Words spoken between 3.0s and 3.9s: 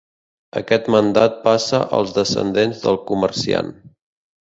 comerciant.